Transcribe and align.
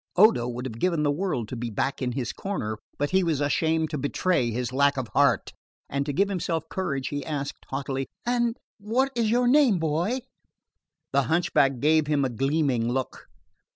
Odo 0.15 0.47
would 0.47 0.65
have 0.65 0.79
given 0.79 1.03
the 1.03 1.11
world 1.11 1.47
to 1.49 1.55
be 1.55 1.69
back 1.69 2.01
in 2.01 2.13
his 2.13 2.33
corner, 2.33 2.79
but 2.97 3.11
he 3.11 3.23
was 3.23 3.39
ashamed 3.39 3.91
to 3.91 3.99
betray 3.99 4.49
his 4.49 4.73
lack 4.73 4.97
of 4.97 5.07
heart; 5.09 5.53
and 5.87 6.07
to 6.07 6.11
give 6.11 6.27
himself 6.27 6.67
courage 6.69 7.09
he 7.09 7.23
asked 7.23 7.67
haughtily: 7.67 8.07
"And 8.25 8.57
what 8.79 9.11
is 9.13 9.29
your 9.29 9.47
name, 9.47 9.77
boy?" 9.77 10.21
The 11.11 11.21
hunchback 11.29 11.81
gave 11.81 12.07
him 12.07 12.25
a 12.25 12.29
gleaming 12.29 12.89
look. 12.91 13.27